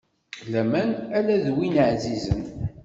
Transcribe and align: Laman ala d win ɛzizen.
Laman 0.51 0.89
ala 1.17 1.35
d 1.43 1.47
win 1.55 1.75
ɛzizen. 1.89 2.43